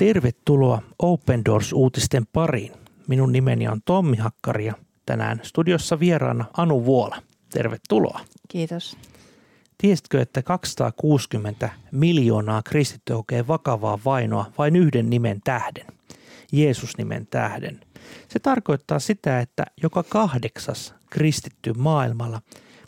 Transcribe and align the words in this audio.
Tervetuloa 0.00 0.82
Open 0.98 1.44
Doors-uutisten 1.44 2.26
pariin. 2.32 2.72
Minun 3.08 3.32
nimeni 3.32 3.68
on 3.68 3.80
Tommi 3.84 4.16
Hakkari 4.16 4.66
ja 4.66 4.74
tänään 5.06 5.40
studiossa 5.42 6.00
vieraana 6.00 6.44
Anu 6.56 6.84
Vuola. 6.84 7.22
Tervetuloa. 7.52 8.20
Kiitos. 8.48 8.96
Tiesitkö, 9.78 10.20
että 10.20 10.42
260 10.42 11.70
miljoonaa 11.92 12.62
kristittyä 12.62 13.16
kokee 13.16 13.46
vakavaa 13.46 13.98
vainoa 14.04 14.52
vain 14.58 14.76
yhden 14.76 15.10
nimen 15.10 15.40
tähden, 15.44 15.86
Jeesus-nimen 16.52 17.26
tähden? 17.26 17.80
Se 18.28 18.38
tarkoittaa 18.38 18.98
sitä, 18.98 19.40
että 19.40 19.64
joka 19.82 20.02
kahdeksas 20.02 20.94
kristitty 21.10 21.72
maailmalla 21.72 22.42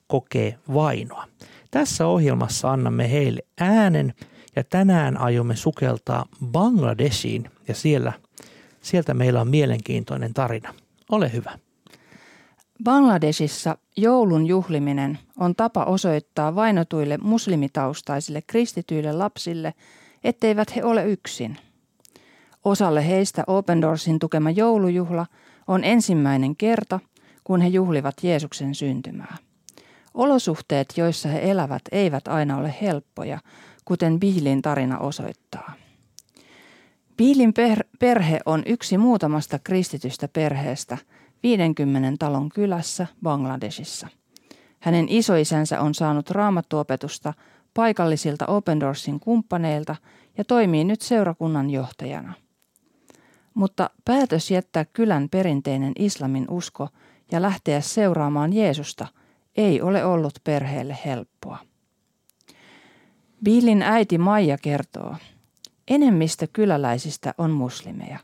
kokee 0.06 0.58
vainoa. 0.74 1.24
Tässä 1.70 2.06
ohjelmassa 2.06 2.72
annamme 2.72 3.10
heille 3.10 3.42
äänen 3.60 4.14
ja 4.56 4.64
tänään 4.64 5.20
aiomme 5.20 5.56
sukeltaa 5.56 6.26
Bangladeshiin 6.46 7.50
ja 7.68 7.74
siellä, 7.74 8.12
sieltä 8.80 9.14
meillä 9.14 9.40
on 9.40 9.48
mielenkiintoinen 9.48 10.34
tarina. 10.34 10.74
Ole 11.10 11.32
hyvä. 11.32 11.58
Bangladesissa 12.84 13.78
joulun 13.96 14.46
juhliminen 14.46 15.18
on 15.38 15.54
tapa 15.54 15.84
osoittaa 15.84 16.54
vainotuille 16.54 17.18
muslimitaustaisille 17.18 18.42
kristityille 18.46 19.12
lapsille, 19.12 19.74
etteivät 20.24 20.76
he 20.76 20.84
ole 20.84 21.04
yksin. 21.04 21.56
Osalle 22.64 23.06
heistä 23.08 23.44
Open 23.46 23.82
Doorsin 23.82 24.18
tukema 24.18 24.50
joulujuhla 24.50 25.26
on 25.66 25.84
ensimmäinen 25.84 26.56
kerta, 26.56 27.00
kun 27.44 27.60
he 27.60 27.68
juhlivat 27.68 28.14
Jeesuksen 28.22 28.74
syntymää. 28.74 29.36
Olosuhteet, 30.14 30.94
joissa 30.96 31.28
he 31.28 31.50
elävät, 31.50 31.82
eivät 31.92 32.28
aina 32.28 32.56
ole 32.56 32.74
helppoja, 32.82 33.38
kuten 33.84 34.20
Biilin 34.20 34.62
tarina 34.62 34.98
osoittaa. 34.98 35.72
Biilin 37.16 37.52
perhe 37.98 38.40
on 38.46 38.62
yksi 38.66 38.98
muutamasta 38.98 39.58
kristitystä 39.58 40.28
perheestä– 40.28 40.98
50 41.42 42.16
talon 42.18 42.48
kylässä 42.48 43.06
Bangladesissa. 43.22 44.08
Hänen 44.80 45.06
isoisänsä 45.08 45.80
on 45.80 45.94
saanut 45.94 46.30
raamattuopetusta 46.30 47.34
paikallisilta 47.74 48.46
Open 48.46 48.80
Doorsin 48.80 49.20
kumppaneilta 49.20 49.96
ja 50.38 50.44
toimii 50.44 50.84
nyt 50.84 51.00
seurakunnan 51.00 51.70
johtajana. 51.70 52.32
Mutta 53.54 53.90
päätös 54.04 54.50
jättää 54.50 54.84
kylän 54.84 55.28
perinteinen 55.28 55.92
islamin 55.98 56.46
usko 56.50 56.88
ja 57.32 57.42
lähteä 57.42 57.80
seuraamaan 57.80 58.52
Jeesusta 58.52 59.06
ei 59.56 59.80
ole 59.82 60.04
ollut 60.04 60.34
perheelle 60.44 60.98
helppoa. 61.04 61.58
Billin 63.44 63.82
äiti 63.82 64.18
Maija 64.18 64.58
kertoo, 64.58 65.16
enemmistö 65.88 66.46
kyläläisistä 66.52 67.34
on 67.38 67.50
muslimeja. 67.50 68.18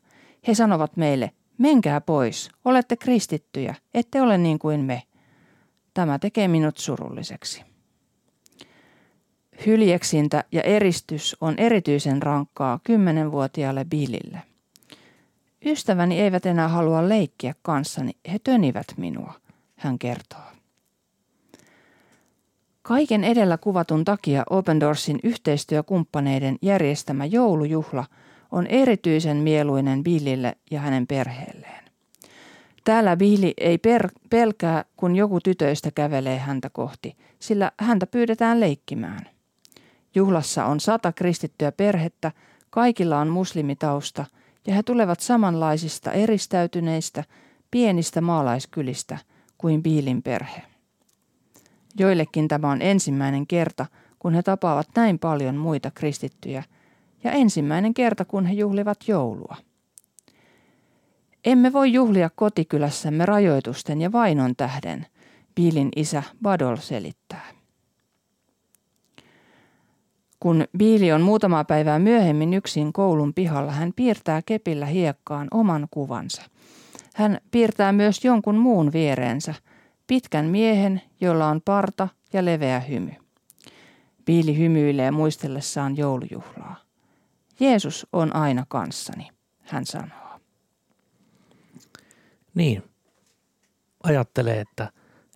He 0.48 0.55
sanovat 0.55 0.97
meille, 0.97 1.30
Menkää 1.58 2.00
pois, 2.00 2.50
olette 2.64 2.97
kristittyjä, 2.97 3.74
ette 3.94 4.22
ole 4.22 4.39
niin 4.39 4.58
kuin 4.58 4.80
me. 4.80 5.02
Tämä 5.94 6.19
tekee 6.19 6.48
minut 6.48 6.78
surulliseksi. 6.78 7.64
Hyljeksintä 9.66 10.44
ja 10.52 10.62
eristys 10.62 11.36
on 11.41 11.55
erityisen 11.56 12.22
rankkaa 12.22 12.80
kymmenenvuotiaalle 12.84 13.84
Billille. 13.84 14.42
Ystäväni 15.64 16.20
eivät 16.20 16.46
enää 16.46 16.69
halua 16.69 17.08
leikkiä 17.08 17.55
kanssani, 17.62 18.12
he 18.33 18.39
tönivät 18.44 18.86
minua, 18.96 19.33
hän 19.77 19.98
kertoo. 19.98 20.58
Kaiken 22.89 23.25
edellä 23.25 23.58
kuvatun 23.58 24.05
takia 24.05 24.42
Open 24.50 24.80
Doorsin 24.80 25.18
yhteistyökumppaneiden 25.23 26.57
järjestämä 26.62 27.24
joulujuhla– 27.24 28.05
on 28.52 28.67
erityisen 28.67 29.36
mieluinen 29.36 30.05
Billille 30.05 30.57
ja 30.70 30.80
hänen 30.80 31.07
perheelleen. 31.07 31.85
Täällä 32.85 33.17
Billy 33.17 33.52
ei 33.58 33.79
per, 33.79 34.08
pelkää, 34.30 34.85
kun 34.96 35.17
joku 35.17 35.40
tytöistä 35.40 35.90
kävelee 35.90 36.39
häntä 36.39 36.70
kohti, 36.70 37.17
sillä 37.39 37.73
häntä 37.80 38.07
pyydetään 38.07 38.61
leikkimään. 38.61 39.27
Juhlassa 40.14 40.64
on 40.64 40.80
sata 40.80 41.12
kristittyä 41.12 41.73
perhettä, 41.73 42.33
kaikilla 42.70 43.18
on 43.18 43.29
muslimitausta 43.29 44.24
ja 44.67 44.74
he 44.74 44.83
tulevat 44.83 45.20
samanlaisista 45.20 46.12
eristäytyneistä, 46.12 47.24
pienistä 47.70 48.20
maalaiskylistä 48.20 49.18
kuin 49.58 49.83
Biilin 49.83 50.23
perhe. 50.23 50.67
Joillekin 51.98 52.48
tämä 52.48 52.70
on 52.70 52.83
ensimmäinen 52.83 53.47
kerta, 53.47 53.86
kun 54.19 54.35
he 54.35 54.42
tapaavat 54.42 54.89
näin 54.97 55.19
paljon 55.19 55.57
muita 55.57 55.91
kristittyjä– 55.91 56.63
ja 57.25 57.33
ensimmäinen 57.33 57.95
kerta, 57.95 58.25
kun 58.25 58.47
he 58.47 58.53
juhlivat 58.53 58.98
joulua. 59.09 59.57
Emme 61.45 61.73
voi 61.73 61.92
juhlia 61.92 62.31
kotikylässämme 62.35 63.27
rajoitusten 63.27 64.01
ja 64.01 64.13
vainon 64.13 64.57
tähden, 64.57 65.07
Biilin 65.55 65.89
isä 65.97 66.23
Badol 66.42 66.77
selittää. 66.77 67.47
Kun 70.41 70.65
Biili 70.79 71.13
on 71.13 71.20
muutama 71.20 71.65
päivää 71.65 71.98
myöhemmin 71.98 72.55
yksin 72.55 72.92
koulun 72.92 73.35
pihalla, 73.35 73.73
hän 73.73 73.92
piirtää 73.97 74.42
kepillä 74.47 74.86
hiekkaan 74.86 75.48
oman 75.51 75.89
kuvansa. 75.91 76.42
Hän 77.15 77.39
piirtää 77.51 77.92
myös 77.92 78.25
jonkun 78.25 78.57
muun 78.57 78.92
viereensä, 78.92 79.55
pitkän 80.08 80.46
miehen, 80.46 81.02
jolla 81.20 81.46
on 81.46 81.61
parta 81.64 82.08
ja 82.33 82.45
leveä 82.45 82.80
hymy. 82.80 83.11
Biili 84.24 84.58
hymyilee 84.58 85.11
muistellessaan 85.11 85.96
joulujuhlaa. 85.96 86.77
Jeesus 87.61 88.07
on 88.13 88.36
aina 88.36 88.64
kanssani, 88.68 89.29
hän 89.63 89.86
sanoo. 89.86 90.41
Niin. 92.55 92.83
Ajattelee, 94.02 94.61
että 94.61 94.92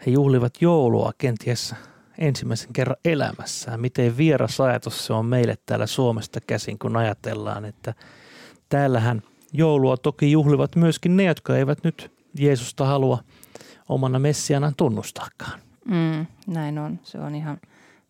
he 0.06 0.10
juhlivat 0.10 0.54
joulua 0.60 1.12
kenties 1.18 1.74
ensimmäisen 2.18 2.72
kerran 2.72 2.96
elämässään. 3.04 3.80
Miten 3.80 4.16
vieras 4.16 4.60
ajatus 4.60 5.06
se 5.06 5.12
on 5.12 5.26
meille 5.26 5.56
täällä 5.66 5.86
Suomesta 5.86 6.40
käsin, 6.40 6.78
kun 6.78 6.96
ajatellaan, 6.96 7.64
että 7.64 7.94
täällähän 8.68 9.22
joulua 9.52 9.96
toki 9.96 10.32
juhlivat 10.32 10.76
myöskin 10.76 11.16
ne, 11.16 11.24
jotka 11.24 11.56
eivät 11.56 11.84
nyt 11.84 12.12
Jeesusta 12.38 12.86
halua 12.86 13.18
omana 13.88 14.18
messianaan 14.18 14.74
tunnustaakaan. 14.76 15.60
Mm, 15.84 16.26
näin 16.46 16.78
on. 16.78 17.00
Se 17.02 17.18
on 17.18 17.34
ihan 17.34 17.60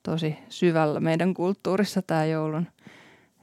tosi 0.03 0.39
syvällä 0.49 1.01
meidän 1.01 1.35
kulttuurissa 1.35 2.03
tämä 2.03 2.25
joulun– 2.25 2.67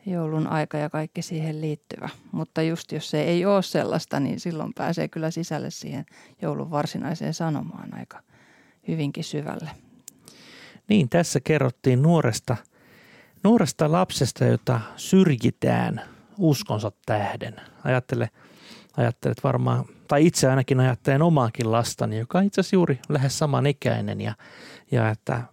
joulun 0.06 0.47
aika 0.47 0.78
ja 0.78 0.90
kaikki 0.90 1.22
siihen 1.22 1.62
liittyvä. 1.62 2.09
Mutta 2.31 2.62
just 2.62 2.91
jos 2.91 3.09
se 3.09 3.22
ei 3.22 3.45
ole 3.45 3.63
sellaista, 3.63 4.19
niin 4.19 4.40
silloin 4.40 4.73
pääsee 4.73 5.07
kyllä 5.07 5.31
sisälle 5.31 5.72
siihen 5.72 6.06
joulun 6.41 6.72
varsinaiseen 6.72 7.34
sanomaan 7.34 7.94
aika 7.94 8.19
hyvinkin 8.88 9.23
syvälle. 9.23 9.69
Niin, 10.88 11.09
tässä 11.09 11.40
kerrottiin 11.40 12.01
nuoresta, 12.01 12.57
nuoresta 13.44 13.91
lapsesta, 13.91 14.46
jota 14.46 14.81
syrjitään 14.96 16.01
uskonsa 16.38 16.91
tähden. 17.06 17.56
Ajattele, 17.84 18.29
ajattelet 18.97 19.44
varmaan, 19.44 19.85
tai 20.07 20.25
itse 20.25 20.50
ainakin 20.50 20.79
ajattelen 20.79 21.22
omaakin 21.22 21.72
lastani, 21.72 22.17
joka 22.17 22.38
on 22.38 22.44
itse 22.44 22.61
asiassa 22.61 22.75
juuri 22.75 23.00
lähes 23.09 23.39
samanikäinen 23.39 24.22
ja, 24.22 24.33
ja 24.91 25.09
että 25.09 25.44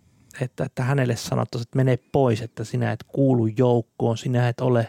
että, 0.41 0.65
että 0.65 0.83
hänelle 0.83 1.17
sanottaisiin, 1.17 1.67
että 1.67 1.77
mene 1.77 1.99
pois, 2.13 2.43
että 2.43 2.65
sinä 2.65 2.93
et 2.93 3.05
kuulu 3.09 3.47
joukkoon, 3.47 4.19
sinä 4.19 4.49
et 4.49 4.61
ole 4.61 4.89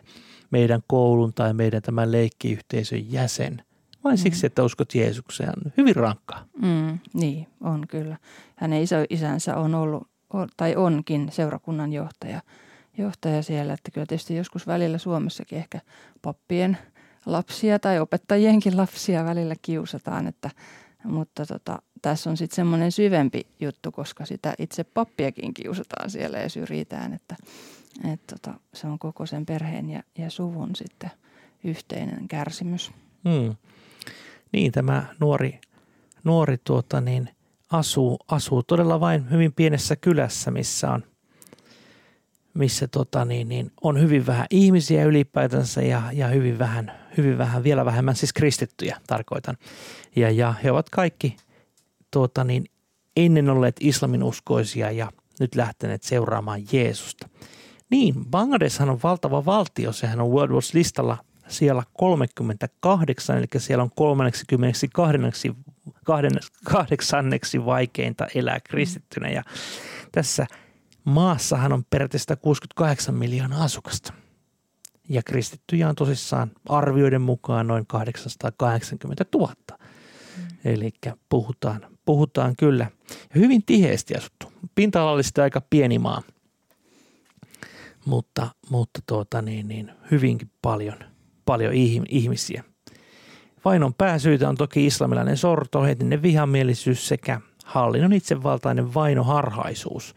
meidän 0.52 0.82
koulun 0.88 1.34
tai 1.34 1.54
meidän 1.54 1.82
tämän 1.82 2.12
leikkiyhteisön 2.12 3.12
jäsen. 3.12 3.64
Vain 4.04 4.20
mm. 4.20 4.22
siksi, 4.24 4.46
että 4.46 4.64
uskot 4.64 4.96
Jeesukseen. 4.96 5.54
Hyvin 5.78 5.96
rankkaa. 5.96 6.46
Mm, 6.62 7.00
niin, 7.14 7.48
on 7.62 7.88
kyllä. 7.88 8.18
Hänen 8.56 8.82
iso 8.82 8.96
isänsä 9.10 9.58
on 9.58 9.76
ollut, 9.76 10.08
tai 10.58 10.76
onkin 10.76 11.28
seurakunnan 11.32 11.94
johtaja, 11.94 12.42
johtaja 12.98 13.44
siellä. 13.44 13.74
Että 13.74 13.92
kyllä 13.92 14.08
tietysti 14.08 14.36
joskus 14.36 14.68
välillä 14.68 14.98
Suomessakin 14.98 15.58
ehkä 15.58 15.82
pappien 16.22 16.78
lapsia 17.28 17.80
tai 17.80 18.00
opettajienkin 18.00 18.78
lapsia 18.78 19.26
välillä 19.26 19.56
kiusataan, 19.62 20.28
että 20.28 20.50
mutta 21.04 21.46
tota, 21.46 21.82
tässä 22.02 22.30
on 22.30 22.38
sitten 22.38 22.56
semmoinen 22.56 22.92
syvempi 22.92 23.48
juttu, 23.60 23.92
koska 23.92 24.26
sitä 24.26 24.54
itse 24.60 24.84
pappiakin 24.84 25.54
kiusataan 25.54 26.10
siellä 26.10 26.38
ja 26.38 26.50
syrjitään, 26.50 27.14
että 27.14 27.36
et 28.14 28.22
tota, 28.28 28.60
se 28.74 28.88
on 28.88 29.00
koko 29.00 29.26
sen 29.26 29.46
perheen 29.46 29.90
ja, 29.90 30.04
ja 30.18 30.30
suvun 30.30 30.76
sitten 30.76 31.12
yhteinen 31.64 32.28
kärsimys. 32.28 32.92
Hmm. 33.30 33.56
Niin, 34.52 34.72
tämä 34.72 35.06
nuori, 35.20 35.62
nuori 36.24 36.58
tuota 36.58 37.02
niin, 37.02 37.30
asuu, 37.72 38.20
asuu 38.28 38.64
todella 38.64 39.00
vain 39.00 39.32
hyvin 39.32 39.54
pienessä 39.54 39.96
kylässä, 39.96 40.52
missä 40.52 40.92
on, 40.92 41.04
missä 42.58 42.88
tota 42.88 43.26
niin, 43.26 43.50
niin 43.50 43.72
on 43.82 44.00
hyvin 44.00 44.26
vähän 44.26 44.46
ihmisiä 44.50 45.06
ylipäätänsä 45.06 45.82
ja, 45.82 46.02
ja 46.14 46.28
hyvin, 46.28 46.60
vähän, 46.60 46.92
hyvin 47.18 47.38
vähän, 47.38 47.64
vielä 47.64 47.86
vähemmän 47.86 48.16
siis 48.16 48.34
kristittyjä 48.34 48.98
tarkoitan. 49.08 49.58
Ja, 50.16 50.32
ja 50.32 50.54
he 50.64 50.72
ovat 50.72 50.90
kaikki 50.90 51.38
tuota, 52.12 52.44
niin, 52.44 52.66
ennen 53.16 53.50
olleet 53.50 53.76
islamin 53.80 54.24
uskoisia 54.24 54.92
ja 54.92 55.12
nyt 55.40 55.56
lähteneet 55.56 56.04
seuraamaan 56.04 56.62
Jeesusta. 56.72 57.30
Niin, 57.90 58.26
Bangladeshan 58.26 58.90
on 58.90 59.00
valtava 59.04 59.46
valtio, 59.46 59.92
sehän 59.92 60.22
on 60.22 60.32
World 60.32 60.54
Watch 60.54 60.76
listalla 60.76 61.18
siellä 61.48 61.84
38, 61.94 63.38
eli 63.38 63.46
siellä 63.58 63.84
on 63.84 63.92
32 63.96 65.52
kahdeksanneksi 66.64 67.66
vaikeinta 67.66 68.28
elää 68.36 68.60
kristittynä. 68.60 69.30
Ja 69.30 69.44
tässä 70.12 70.48
maassahan 71.08 71.74
on 71.74 71.84
periaatteessa 71.90 72.36
68 72.36 73.16
miljoonaa 73.16 73.64
asukasta. 73.64 74.14
Ja 75.10 75.24
kristittyjä 75.24 75.90
on 75.90 75.96
tosissaan 75.96 76.52
arvioiden 76.70 77.22
mukaan 77.22 77.68
noin 77.68 77.88
880 77.88 79.26
000. 79.36 79.54
Mm. 79.70 80.44
Eli 80.66 80.92
puhutaan, 81.30 81.88
puhutaan 82.06 82.56
kyllä 82.56 82.92
hyvin 83.36 83.64
tiheesti 83.66 84.16
asuttu. 84.16 84.52
Pinta-alallisesti 84.76 85.42
aika 85.42 85.62
pieni 85.62 86.00
maa, 86.00 86.22
mutta, 88.06 88.48
mutta 88.70 89.00
tuota 89.08 89.42
niin, 89.42 89.68
niin, 89.68 89.92
hyvinkin 90.12 90.52
paljon, 90.62 90.98
paljon 91.46 91.74
ihmisiä. 92.10 92.64
Vainon 93.66 93.94
pääsyitä 93.94 94.50
on 94.50 94.56
toki 94.56 94.86
islamilainen 94.86 95.38
sorto, 95.38 95.86
etninen 95.86 96.22
vihamielisyys 96.22 97.08
sekä 97.08 97.42
hallinnon 97.66 98.14
itsevaltainen 98.14 98.94
vainoharhaisuus. 98.94 100.16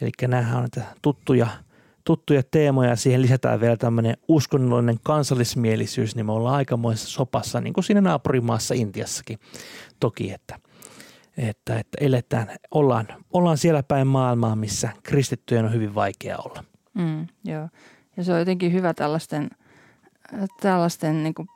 Eli 0.00 0.10
nämähän 0.28 0.62
on 0.62 0.68
tuttuja, 1.02 1.46
tuttuja 2.04 2.42
teemoja. 2.50 2.96
Siihen 2.96 3.22
lisätään 3.22 3.60
vielä 3.60 3.76
tämmöinen 3.76 4.16
uskonnollinen 4.28 4.98
kansallismielisyys, 5.02 6.16
niin 6.16 6.26
me 6.26 6.32
ollaan 6.32 6.56
aikamoisessa 6.56 7.10
sopassa, 7.10 7.60
niin 7.60 7.72
kuin 7.72 7.84
siinä 7.84 8.00
naapurimaassa 8.00 8.74
Intiassakin 8.74 9.38
toki, 10.00 10.32
että, 10.32 10.58
että, 11.36 11.78
että 11.78 11.98
eletään, 12.00 12.48
ollaan, 12.70 13.06
ollaan 13.32 13.58
siellä 13.58 13.82
päin 13.82 14.06
maailmaa, 14.06 14.56
missä 14.56 14.88
kristittyjen 15.02 15.64
on 15.64 15.72
hyvin 15.72 15.94
vaikea 15.94 16.38
olla. 16.38 16.64
Mm, 16.94 17.26
joo, 17.44 17.68
ja 18.16 18.24
se 18.24 18.32
on 18.32 18.38
jotenkin 18.38 18.72
hyvä 18.72 18.94
tällaisten, 18.94 19.50
tällaisten 20.60 21.22
niin 21.22 21.34
kuin 21.34 21.48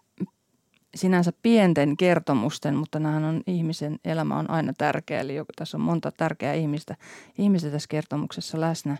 sinänsä 0.95 1.33
pienten 1.43 1.97
kertomusten, 1.97 2.75
mutta 2.75 2.99
nämähän 2.99 3.25
on 3.25 3.43
ihmisen 3.47 3.99
elämä 4.05 4.39
on 4.39 4.51
aina 4.51 4.73
tärkeä. 4.79 5.21
Eli 5.21 5.35
tässä 5.57 5.77
on 5.77 5.81
monta 5.81 6.13
tärkeää 6.13 6.55
ihmistä, 6.55 6.97
ihmistä 7.39 7.71
tässä 7.71 7.89
kertomuksessa 7.89 8.61
läsnä, 8.61 8.97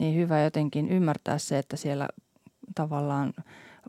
niin 0.00 0.14
hyvä 0.14 0.42
jotenkin 0.42 0.88
ymmärtää 0.88 1.38
se, 1.38 1.58
että 1.58 1.76
siellä 1.76 2.08
tavallaan 2.74 3.32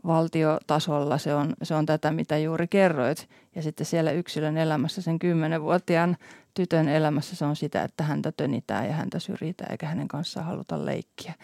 valtiotasolla 0.06 1.18
se 1.18 1.34
on, 1.34 1.54
se 1.62 1.74
on 1.74 1.86
tätä, 1.86 2.12
mitä 2.12 2.38
juuri 2.38 2.68
kerroit. 2.68 3.28
Ja 3.54 3.62
sitten 3.62 3.86
siellä 3.86 4.10
yksilön 4.12 4.56
elämässä, 4.56 5.02
sen 5.02 5.18
kymmenenvuotiaan 5.18 6.16
tytön 6.54 6.88
elämässä 6.88 7.36
se 7.36 7.44
on 7.44 7.56
sitä, 7.56 7.82
että 7.82 8.04
häntä 8.04 8.32
tönitään 8.32 8.86
ja 8.86 8.92
häntä 8.92 9.18
syrjitään 9.18 9.72
eikä 9.72 9.86
hänen 9.86 10.08
kanssaan 10.08 10.46
haluta 10.46 10.86
leikkiä. 10.86 11.34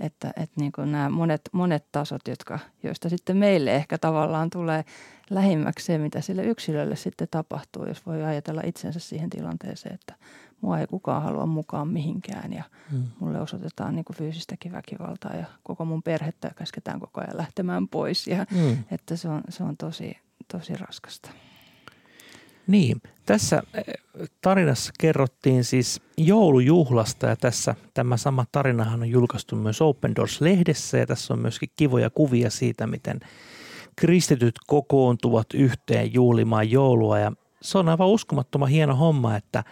Että, 0.00 0.28
että 0.28 0.60
niin 0.60 0.72
kuin 0.72 0.92
nämä 0.92 1.10
monet, 1.10 1.40
monet 1.52 1.84
tasot, 1.92 2.28
jotka, 2.28 2.58
joista 2.82 3.08
sitten 3.08 3.36
meille 3.36 3.74
ehkä 3.74 3.98
tavallaan 3.98 4.50
tulee 4.50 4.84
lähimmäksi 5.30 5.86
se, 5.86 5.98
mitä 5.98 6.20
sille 6.20 6.44
yksilölle 6.44 6.96
sitten 6.96 7.28
tapahtuu, 7.30 7.86
jos 7.86 8.06
voi 8.06 8.24
ajatella 8.24 8.62
itsensä 8.64 9.00
siihen 9.00 9.30
tilanteeseen, 9.30 9.94
että 9.94 10.14
mua 10.60 10.78
ei 10.78 10.86
kukaan 10.86 11.22
halua 11.22 11.46
mukaan 11.46 11.88
mihinkään 11.88 12.52
ja 12.52 12.64
hmm. 12.90 13.04
mulle 13.20 13.40
osoitetaan 13.40 13.94
niin 13.94 14.04
kuin 14.04 14.16
fyysistäkin 14.16 14.72
väkivaltaa 14.72 15.36
ja 15.36 15.44
koko 15.62 15.84
mun 15.84 16.02
perhettä 16.02 16.50
käsketään 16.56 17.00
koko 17.00 17.20
ajan 17.20 17.36
lähtemään 17.36 17.88
pois 17.88 18.26
ja 18.26 18.46
hmm. 18.54 18.76
että 18.90 19.16
se 19.16 19.28
on, 19.28 19.42
se 19.48 19.62
on 19.62 19.76
tosi, 19.76 20.16
tosi 20.52 20.74
raskasta. 20.74 21.30
Niin, 22.70 23.02
tässä 23.26 23.62
eh, 23.74 23.84
tarinassa 24.40 24.92
kerrottiin 25.00 25.64
siis 25.64 26.00
joulujuhlasta 26.16 27.26
ja 27.26 27.36
tässä 27.36 27.74
tämä 27.94 28.16
sama 28.16 28.44
tarinahan 28.52 29.00
on 29.00 29.10
julkaistu 29.10 29.56
myös 29.56 29.82
Open 29.82 30.16
Doors-lehdessä 30.16 30.98
ja 30.98 31.06
tässä 31.06 31.34
on 31.34 31.40
myöskin 31.40 31.68
kivoja 31.76 32.10
kuvia 32.10 32.50
siitä, 32.50 32.86
miten 32.86 33.20
kristityt 33.96 34.54
kokoontuvat 34.66 35.46
yhteen 35.54 36.14
juhlimaan 36.14 36.70
joulua 36.70 37.18
ja 37.18 37.32
se 37.62 37.78
on 37.78 37.88
aivan 37.88 38.08
uskomattoman 38.08 38.68
hieno 38.68 38.94
homma, 38.96 39.36
että 39.36 39.64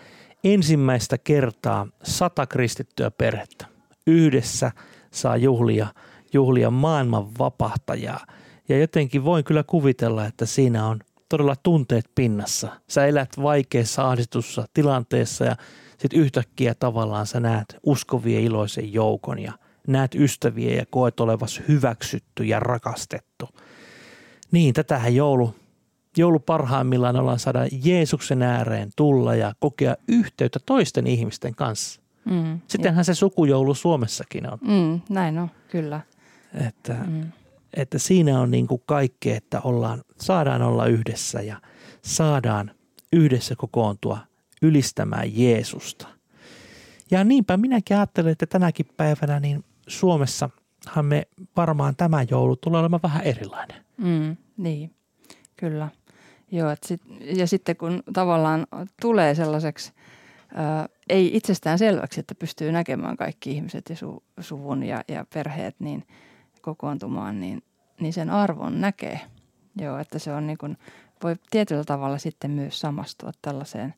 ensimmäistä 0.45 1.19
kertaa 1.19 1.87
sata 2.03 2.47
kristittyä 2.47 3.11
perhettä 3.11 3.67
yhdessä 4.07 4.73
saa 5.11 5.37
juhlia, 5.37 5.87
juhlia 6.33 6.71
maailman 6.71 7.39
vapahtajaa. 7.39 8.27
Ja 8.69 8.79
jotenkin 8.79 9.25
voin 9.25 9.45
kyllä 9.45 9.63
kuvitella, 9.63 10.27
että 10.27 10.47
siinä 10.47 10.87
on 10.87 10.99
todella 11.29 11.57
tunteet 11.63 12.11
pinnassa. 12.15 12.69
Sä 12.89 13.07
elät 13.07 13.43
vaikeassa 13.43 14.09
ahdistussa 14.09 14.67
tilanteessa 14.75 15.45
ja 15.45 15.57
sitten 15.99 16.21
yhtäkkiä 16.21 16.75
tavallaan 16.75 17.27
sä 17.27 17.41
näet 17.41 17.77
uskovien 17.83 18.43
iloisen 18.43 18.93
joukon 18.93 19.39
ja 19.39 19.53
näet 19.87 20.15
ystäviä 20.15 20.75
ja 20.75 20.87
koet 20.91 21.21
olevas 21.21 21.63
hyväksytty 21.69 22.45
ja 22.45 22.61
rakastettu. 22.61 23.49
Niin, 24.51 24.75
tätähän 24.75 25.15
joulu, 25.15 25.55
joulu 26.17 26.39
parhaimmillaan 26.39 27.17
ollaan 27.17 27.39
saada 27.39 27.61
Jeesuksen 27.85 28.43
ääreen 28.43 28.91
tulla 28.97 29.35
ja 29.35 29.55
kokea 29.61 29.97
yhteyttä 30.09 30.59
toisten 30.67 31.07
ihmisten 31.07 31.55
kanssa. 31.55 32.01
Mm, 32.25 32.61
Sittenhän 32.69 33.01
ja. 33.01 33.05
se 33.05 33.15
sukujoulu 33.15 33.75
Suomessakin 33.75 34.53
on. 34.53 34.59
Mm, 34.61 35.01
näin 35.09 35.39
on, 35.39 35.51
kyllä. 35.69 36.01
Että 36.69 36.95
mm 37.07 37.33
että 37.75 37.99
siinä 37.99 38.41
on 38.41 38.51
niin 38.51 38.67
kuin 38.67 38.83
kaikki, 38.87 39.31
että 39.31 39.61
ollaan, 39.61 40.03
saadaan 40.21 40.63
olla 40.63 40.87
yhdessä 40.87 41.41
ja 41.41 41.61
saadaan 42.03 42.71
yhdessä 43.13 43.57
kokoontua 43.57 44.19
ylistämään 44.63 45.37
Jeesusta. 45.37 46.09
Ja 47.11 47.25
niinpä 47.25 47.57
minäkin 47.57 47.97
ajattelen, 47.97 48.33
että 48.33 48.47
tänäkin 48.47 48.87
päivänä 48.97 49.41
niin 49.41 49.65
Suomessahan 49.87 50.53
me 51.03 51.29
varmaan 51.57 51.97
tämä 51.97 52.23
joulu 52.31 52.57
tulee 52.57 52.81
olemaan 52.81 53.03
vähän 53.03 53.23
erilainen. 53.23 53.85
Mm, 53.97 54.37
niin, 54.57 54.95
kyllä. 55.57 55.89
Joo, 56.51 56.71
et 56.71 56.83
sit, 56.83 57.03
ja 57.21 57.47
sitten 57.47 57.77
kun 57.77 58.03
tavallaan 58.13 58.67
tulee 59.03 59.35
sellaiseksi, 59.35 59.93
ää, 60.55 60.89
ei 61.09 61.37
itsestään 61.37 61.79
selväksi, 61.79 62.21
että 62.21 62.35
pystyy 62.35 62.73
näkemään 62.73 63.17
kaikki 63.17 63.51
ihmiset 63.51 63.85
ja 63.91 63.97
su, 63.97 64.23
suvun 64.41 64.83
ja, 64.83 65.05
ja 65.09 65.25
perheet, 65.35 65.77
niin– 65.81 66.05
kokoontumaan, 66.59 67.41
niin, 67.41 67.63
niin 68.01 68.13
sen 68.13 68.31
arvon 68.31 68.81
näkee. 68.81 69.21
Joo, 69.81 69.99
että 69.99 70.19
se 70.19 70.33
on 70.33 70.47
niin 70.47 70.59
kuin, 70.59 70.77
voi 71.23 71.37
tietyllä 71.51 71.85
tavalla 71.85 72.19
sitten 72.19 72.51
myös 72.51 72.81
samastua 72.81 73.31
tällaiseen 73.43 73.95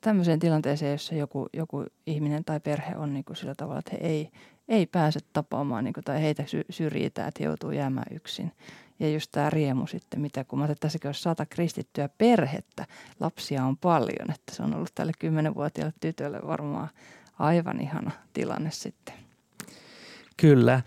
tämmöiseen 0.00 0.38
tilanteeseen, 0.38 0.92
jossa 0.92 1.14
joku, 1.14 1.48
joku 1.52 1.84
ihminen 2.06 2.44
tai 2.44 2.60
perhe 2.60 2.96
on 2.96 3.14
niin 3.14 3.24
kuin 3.24 3.36
sillä 3.36 3.54
tavalla, 3.54 3.78
että 3.78 3.90
he 3.92 4.08
ei, 4.08 4.30
ei 4.68 4.86
pääse 4.86 5.20
tapaamaan 5.32 5.84
niin 5.84 5.94
kuin, 5.94 6.04
tai 6.04 6.22
heitä 6.22 6.44
syrjitään, 6.70 7.28
että 7.28 7.42
joutuu 7.42 7.70
jäämään 7.70 8.16
yksin. 8.16 8.52
Ja 9.00 9.10
just 9.10 9.30
tämä 9.32 9.50
riemu 9.50 9.86
sitten, 9.86 10.20
mitä 10.20 10.44
kun 10.44 10.58
mä 10.58 10.64
että 10.64 10.74
tässäkin 10.80 11.08
olisi 11.08 11.22
sata 11.22 11.46
kristittyä 11.46 12.08
perhettä, 12.18 12.86
lapsia 13.20 13.64
on 13.64 13.76
paljon, 13.76 14.30
että 14.34 14.54
se 14.54 14.62
on 14.62 14.74
ollut 14.74 14.94
tälle 14.94 15.12
kymmenenvuotiaalle 15.18 15.94
tytölle 16.00 16.40
varmaan 16.46 16.88
aivan 17.38 17.80
ihana 17.80 18.10
tilanne 18.32 18.70
sitten. 18.70 19.14
Kyllä 20.36 20.82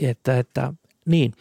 että, 0.00 0.38
että 0.38 0.72
niin, 1.06 1.32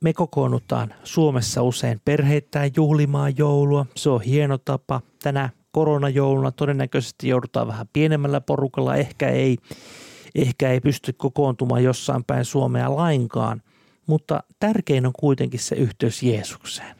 me 0.00 0.12
kokoonnutaan 0.12 0.94
Suomessa 1.04 1.62
usein 1.62 2.00
perheittäin 2.04 2.72
juhlimaan 2.76 3.32
joulua. 3.38 3.86
Se 3.94 4.10
on 4.10 4.20
hieno 4.20 4.58
tapa. 4.58 5.00
Tänä 5.22 5.50
koronajouluna 5.72 6.52
todennäköisesti 6.52 7.28
joudutaan 7.28 7.66
vähän 7.66 7.88
pienemmällä 7.92 8.40
porukalla. 8.40 8.96
Ehkä 8.96 9.28
ei, 9.28 9.56
ehkä 10.34 10.70
ei 10.70 10.80
pysty 10.80 11.12
kokoontumaan 11.12 11.84
jossain 11.84 12.24
päin 12.24 12.44
Suomea 12.44 12.96
lainkaan. 12.96 13.62
Mutta 14.06 14.42
tärkein 14.60 15.06
on 15.06 15.12
kuitenkin 15.18 15.60
se 15.60 15.74
yhteys 15.74 16.22
Jeesukseen. 16.22 16.96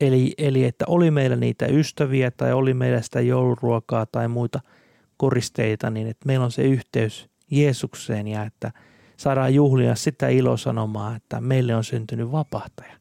Eli, 0.00 0.34
eli 0.38 0.64
että 0.64 0.84
oli 0.88 1.10
meillä 1.10 1.36
niitä 1.36 1.66
ystäviä 1.66 2.30
tai 2.30 2.52
oli 2.52 2.74
meillä 2.74 3.02
sitä 3.02 3.20
jouluruokaa 3.20 4.06
tai 4.06 4.28
muita 4.28 4.60
koristeita, 5.16 5.90
niin 5.90 6.06
että 6.06 6.26
meillä 6.26 6.44
on 6.44 6.52
se 6.52 6.62
yhteys 6.62 7.28
Jeesukseen 7.50 8.28
ja 8.28 8.44
että– 8.44 8.72
saadaan 9.18 9.54
juhlia 9.54 9.94
sitä 9.94 10.28
ilosanomaa, 10.28 11.16
että 11.16 11.40
meille 11.40 11.74
on 11.74 11.84
syntynyt 11.84 12.32
vapahtaja. 12.32 12.98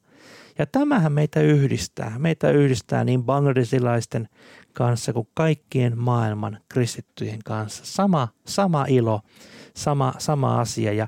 Ja 0.58 0.66
tämähän 0.66 1.12
meitä 1.12 1.42
yhdistää. 1.42 2.20
Meitä 2.20 2.52
yhdistää 2.52 3.04
niin 3.04 3.24
bangladesilaisten 3.24 4.30
kanssa 4.74 5.14
kuin 5.14 5.28
kaikkien 5.34 5.98
maailman 5.98 6.60
kristittyjen 6.70 7.40
kanssa. 7.46 7.86
Sama, 7.86 8.28
sama 8.48 8.86
ilo, 8.90 9.22
sama, 9.74 10.14
sama 10.18 10.60
asia. 10.60 10.94
Ja 10.94 11.08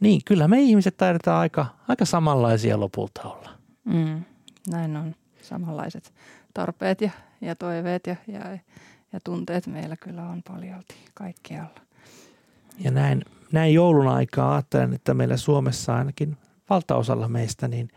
niin, 0.00 0.20
kyllä 0.24 0.48
me 0.48 0.60
ihmiset 0.60 0.96
taidetaan 0.96 1.40
aika, 1.40 1.66
aika 1.88 2.04
samanlaisia 2.04 2.80
lopulta 2.80 3.22
olla. 3.22 3.50
Mm, 3.84 4.24
näin 4.70 4.96
on. 4.96 5.14
Samanlaiset 5.42 6.14
tarpeet 6.54 7.00
ja, 7.00 7.10
ja 7.40 7.56
toiveet 7.56 8.06
ja, 8.06 8.16
ja, 8.26 8.58
ja 9.12 9.20
tunteet 9.24 9.66
meillä 9.66 9.96
kyllä 9.96 10.22
on 10.22 10.42
paljolti 10.48 10.94
kaikkialla. 11.14 11.80
Ja 12.78 12.90
näin 12.90 13.24
näin 13.52 13.74
joulun 13.74 14.08
aikaa 14.08 14.52
ajattelen, 14.52 14.94
että 14.94 15.14
meillä 15.14 15.36
Suomessa 15.36 15.96
ainakin 15.96 16.36
valtaosalla 16.70 17.28
meistä 17.28 17.68
niin 17.68 17.88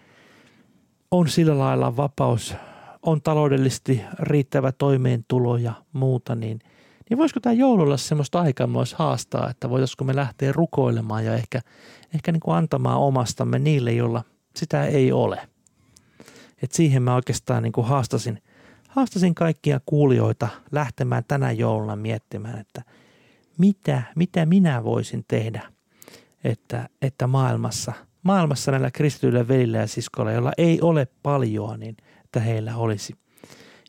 on 1.12 1.30
sillä 1.30 1.58
lailla 1.58 1.98
vapaus, 1.98 2.56
on 3.02 3.22
taloudellisesti 3.22 4.02
riittävä 4.20 4.72
toimeentulo 4.72 5.58
ja 5.58 5.74
muuta, 5.94 6.36
niin, 6.36 6.60
niin 7.10 7.18
voisiko 7.18 7.40
tämä 7.40 7.54
joululla 7.54 7.98
semmoista 7.98 8.42
aikaa 8.42 8.68
myös 8.68 8.94
haastaa, 8.94 9.50
että 9.50 9.70
voitaisiko 9.70 10.04
me 10.04 10.16
lähteä 10.16 10.52
rukoilemaan 10.52 11.26
ja 11.26 11.34
ehkä, 11.34 11.62
ehkä 12.14 12.32
niin 12.32 12.40
kuin 12.40 12.56
antamaan 12.56 13.00
omastamme 13.00 13.60
niille, 13.60 13.92
joilla, 13.92 14.24
Sitä 14.56 14.86
ei 14.86 15.12
ole. 15.12 15.48
Et 16.62 16.72
siihen 16.72 17.04
mä 17.04 17.16
oikeastaan 17.16 17.64
niin 17.64 17.74
kuin 17.74 17.88
haastasin, 17.88 18.42
haastasin 18.90 19.36
kaikkia 19.36 19.80
kuulijoita 19.86 20.48
lähtemään 20.72 21.24
tänä 21.28 21.52
jouluna 21.52 21.96
miettimään, 21.96 22.60
että 22.60 22.82
mitä, 23.58 24.04
mitä 24.16 24.46
minä 24.46 24.84
voisin 24.84 25.26
tehdä, 25.28 25.62
että, 26.44 26.90
että 27.02 27.28
maailmassa, 27.28 27.94
maailmassa 28.24 28.72
näillä 28.72 28.92
kristityillä 28.92 29.48
velillä 29.48 29.78
ja 29.78 29.88
siskoilla, 29.88 30.32
joilla 30.32 30.52
ei 30.58 30.82
ole 30.82 31.08
paljon, 31.24 31.80
niin 31.80 31.98
että 32.24 32.40
heillä 32.40 32.76
olisi, 32.76 33.14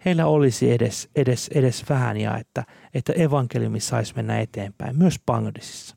heillä 0.04 0.26
olisi 0.26 0.72
edes, 0.72 1.08
edes, 1.16 1.50
edes 1.54 1.84
vähän 1.88 2.16
ja 2.16 2.38
että, 2.38 2.64
että 2.94 3.12
evankeliumi 3.12 3.80
saisi 3.80 4.16
mennä 4.16 4.40
eteenpäin, 4.40 4.98
myös 4.98 5.20
Bangladesissa. 5.26 5.96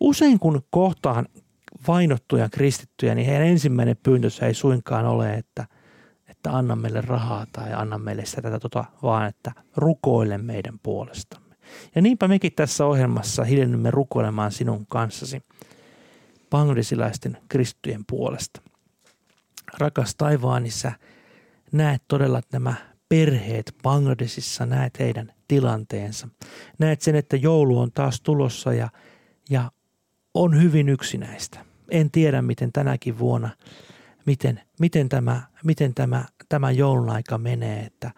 Usein 0.00 0.38
kun 0.38 0.62
kohtaan 0.70 1.26
vainottuja 1.88 2.48
kristittyjä, 2.48 3.14
niin 3.14 3.26
heidän 3.26 3.46
ensimmäinen 3.46 3.96
pyyntönsä 4.02 4.46
ei 4.46 4.54
suinkaan 4.54 5.06
ole, 5.06 5.34
että, 5.34 5.66
että 6.28 6.52
anna 6.52 6.76
meille 6.76 7.00
rahaa 7.00 7.46
tai 7.52 7.72
anna 7.72 7.98
meille 7.98 8.24
sitä 8.24 8.42
tätä 8.42 8.60
tota, 8.60 8.84
vaan 9.02 9.26
että 9.26 9.52
rukoile 9.76 10.38
meidän 10.38 10.78
puolestamme. 10.82 11.49
Ja 11.94 12.02
niinpä 12.02 12.28
mekin 12.28 12.52
tässä 12.56 12.86
ohjelmassa 12.86 13.44
hiljennymme 13.44 13.90
rukoilemaan 13.90 14.52
sinun 14.52 14.86
kanssasi 14.86 15.42
bangladesilaisten 16.50 17.38
kristittyjen 17.48 18.04
puolesta. 18.06 18.60
Rakas 19.78 20.14
taivaan 20.14 20.66
isä, 20.66 20.92
näet 21.72 22.02
todella 22.08 22.40
nämä 22.52 22.74
perheet 23.08 23.74
Bangladesissa, 23.82 24.66
näet 24.66 24.98
heidän 24.98 25.32
tilanteensa. 25.48 26.28
Näet 26.78 27.00
sen, 27.00 27.14
että 27.14 27.36
joulu 27.36 27.78
on 27.78 27.92
taas 27.92 28.20
tulossa 28.20 28.72
ja, 28.72 28.88
ja 29.50 29.72
on 30.34 30.62
hyvin 30.62 30.88
yksinäistä. 30.88 31.64
En 31.90 32.10
tiedä, 32.10 32.42
miten 32.42 32.72
tänäkin 32.72 33.18
vuonna, 33.18 33.50
miten, 34.26 34.60
miten, 34.80 35.08
tämä, 35.08 35.42
miten 35.64 35.94
tämä, 35.94 36.24
tämä 36.48 36.70
joulun 36.70 37.10
aika 37.10 37.38
menee, 37.38 37.80
että, 37.80 38.10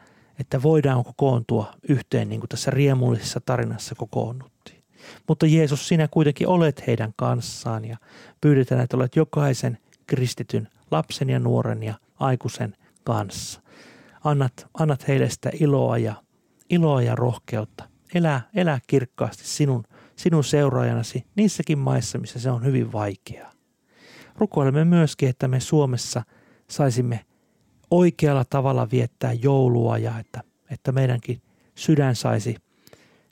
että 0.42 0.62
voidaan 0.62 1.04
kokoontua 1.04 1.74
yhteen 1.88 2.28
niin 2.28 2.40
kuin 2.40 2.48
tässä 2.48 2.70
riemullisessa 2.70 3.40
tarinassa 3.46 3.94
kokoonnuttiin. 3.94 4.82
Mutta 5.28 5.46
Jeesus, 5.46 5.88
sinä 5.88 6.08
kuitenkin 6.08 6.48
olet 6.48 6.86
heidän 6.86 7.12
kanssaan 7.16 7.84
ja 7.84 7.96
pyydetään, 8.40 8.80
että 8.80 8.96
olet 8.96 9.16
jokaisen 9.16 9.78
kristityn 10.06 10.68
lapsen 10.90 11.30
ja 11.30 11.38
nuoren 11.38 11.82
ja 11.82 11.94
aikuisen 12.18 12.76
kanssa. 13.04 13.60
Annat, 14.24 14.66
annat 14.74 15.08
heille 15.08 15.30
sitä 15.30 15.50
iloa 15.60 15.98
ja, 15.98 16.14
iloa 16.70 17.02
ja 17.02 17.14
rohkeutta. 17.14 17.88
Elää, 18.14 18.48
elää 18.54 18.78
kirkkaasti 18.86 19.46
sinun 19.46 19.84
sinun 20.16 20.44
seuraajanasi 20.44 21.24
niissäkin 21.36 21.78
maissa, 21.78 22.18
missä 22.18 22.40
se 22.40 22.50
on 22.50 22.64
hyvin 22.64 22.92
vaikeaa. 22.92 23.52
Rukoilemme 24.36 24.84
myöskin, 24.84 25.28
että 25.28 25.48
me 25.48 25.60
Suomessa 25.60 26.22
saisimme 26.70 27.24
oikealla 27.92 28.44
tavalla 28.44 28.90
viettää 28.90 29.32
joulua 29.32 29.98
ja 29.98 30.18
että, 30.18 30.42
että 30.70 30.92
meidänkin 30.92 31.42
sydän 31.74 32.16
saisi, 32.16 32.56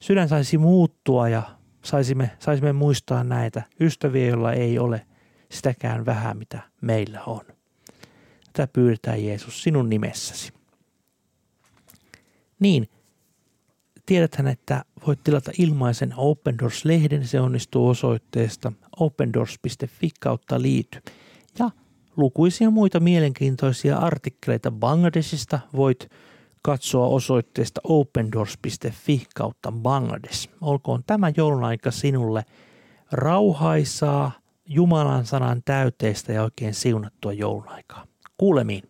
sydän 0.00 0.29
saisi 0.29 0.59
muuttua 0.59 1.29
ja 1.29 1.43
saisimme, 1.85 2.31
saisimme 2.38 2.73
muistaa 2.73 3.25
näitä 3.25 3.62
ystäviä, 3.81 4.26
joilla 4.26 4.52
ei 4.52 4.79
ole 4.79 5.07
sitäkään 5.50 6.07
vähän, 6.07 6.37
mitä 6.38 6.61
meillä 6.81 7.23
on. 7.25 7.40
Tätä 8.52 8.73
pyydetään 8.73 9.25
Jeesus 9.25 9.62
sinun 9.62 9.88
nimessäsi. 9.88 10.52
Niin, 12.61 12.88
Tiedäthän, 14.07 14.49
että 14.49 14.85
voit 15.07 15.25
tilata 15.25 15.50
ilmaisen 15.59 16.14
Open 16.17 16.59
Doors-lehden. 16.59 17.26
Se 17.26 17.40
onnistuu 17.40 17.88
osoitteesta 17.88 18.73
opendoors.fi 18.97 20.11
kautta 20.21 20.62
liity. 20.62 21.02
Ja 21.59 21.71
lukuisia 22.17 22.71
muita 22.71 23.00
mielenkiintoisia 23.00 23.99
artikkeleita 23.99 24.71
Bangladesista 24.71 25.61
voit 25.76 26.09
katsoa 26.62 27.07
osoitteesta 27.07 27.81
opendoors.fi 27.85 29.26
kautta 29.35 29.73
Bangladesh. 29.73 30.49
Olkoon 30.61 31.02
tämä 31.07 31.33
joulun 31.37 31.64
aika 31.64 31.90
sinulle 31.90 32.45
rauhaisaa, 33.12 34.33
Jumalan 34.67 35.26
sanan 35.26 35.62
täyteistä 35.64 36.33
ja 36.33 36.43
oikein 36.43 36.75
siunattua 36.75 37.33
joulun 37.33 37.69
aikaa. 37.69 38.07
Kuulemiin. 38.38 38.89